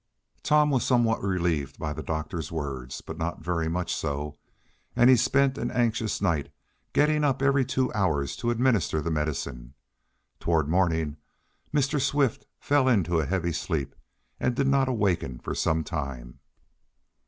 Tom 0.41 0.71
was 0.71 0.83
somewhat 0.83 1.21
relieved 1.21 1.77
by 1.77 1.93
the 1.93 2.01
doctor's 2.01 2.51
words, 2.51 3.01
but 3.01 3.19
not 3.19 3.43
very 3.43 3.67
much 3.67 3.95
so, 3.95 4.35
and 4.95 5.11
he 5.11 5.15
spent 5.15 5.59
an 5.59 5.69
anxious 5.69 6.19
night, 6.19 6.51
getting 6.91 7.23
up 7.23 7.43
every 7.43 7.63
two 7.63 7.93
hours 7.93 8.35
to 8.37 8.49
administer 8.49 8.99
the 8.99 9.11
medicine. 9.11 9.75
Toward 10.39 10.67
morning 10.67 11.17
Mr. 11.71 12.01
Swift 12.01 12.47
fell 12.59 12.87
into 12.87 13.19
a 13.19 13.27
heavy 13.27 13.51
sleep, 13.53 13.93
and 14.39 14.55
did 14.55 14.67
not 14.67 14.89
awaken 14.89 15.37
for 15.37 15.53
some 15.53 15.83
time. 15.83 16.39